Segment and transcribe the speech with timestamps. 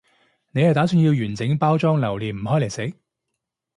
[0.49, 2.93] 你係打算要完整包裝留念唔開嚟食？